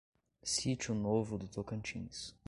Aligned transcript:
Sítio 0.43 0.95
Novo 0.95 1.37
do 1.37 1.47
Tocantins 1.47 2.33